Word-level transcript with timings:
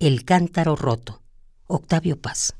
El 0.00 0.24
cántaro 0.24 0.74
roto. 0.74 1.22
Octavio 1.68 2.20
Paz. 2.20 2.56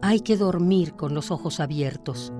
Hay 0.00 0.20
que 0.20 0.38
dormir 0.38 0.94
con 0.94 1.14
los 1.14 1.30
ojos 1.30 1.60
abiertos. 1.60 2.32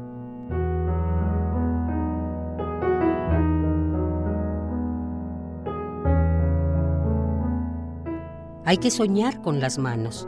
Hay 8.65 8.79
que 8.79 8.91
soñar 8.91 9.43
con 9.43 9.61
las 9.61 9.77
manos. 9.77 10.27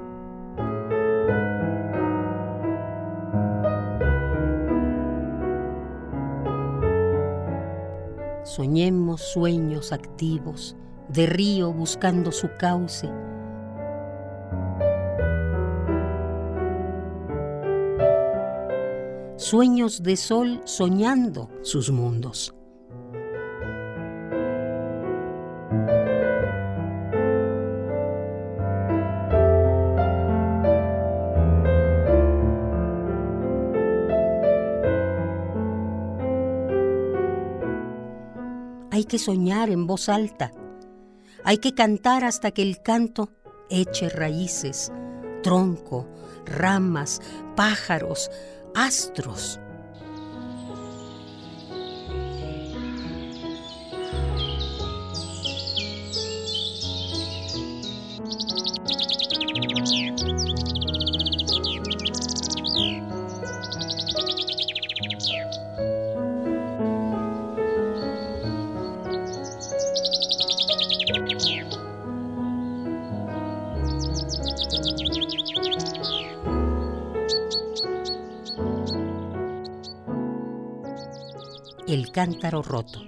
Soñemos 8.49 9.21
sueños 9.21 9.93
activos, 9.93 10.75
de 11.11 11.27
río 11.27 11.71
buscando 11.71 12.33
su 12.33 12.49
cauce. 12.59 13.11
Sueños 19.37 20.03
de 20.03 20.17
sol 20.17 20.63
soñando 20.65 21.51
sus 21.61 21.91
mundos. 21.91 22.58
Hay 38.99 39.05
que 39.05 39.21
soñar 39.21 39.71
en 39.71 39.87
voz 39.87 40.09
alta. 40.09 40.51
Hay 41.45 41.59
que 41.59 41.73
cantar 41.73 42.25
hasta 42.25 42.51
que 42.51 42.63
el 42.63 42.83
canto 42.83 43.31
eche 43.71 44.09
raíces, 44.09 44.91
tronco, 45.45 46.05
ramas, 46.45 47.23
pájaros, 47.55 48.29
astros. 48.75 49.61
El 81.89 82.13
cántaro 82.13 82.61
roto. 82.61 83.01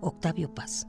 Octavio 0.00 0.52
Paz. 0.52 0.88